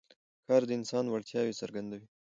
کار 0.45 0.61
د 0.67 0.71
انسان 0.77 1.05
وړتیاوې 1.07 1.53
څرګندوي 1.61 2.07